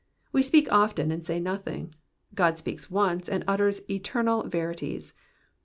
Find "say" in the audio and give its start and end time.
1.23-1.39